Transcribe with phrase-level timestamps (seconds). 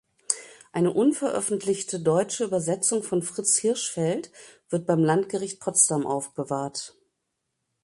[0.71, 4.31] Eine unveröffentlichte deutsche Übersetzung von Fritz Hirschfeld
[4.67, 6.97] wird beim Landgericht Potsdam aufbewahrt.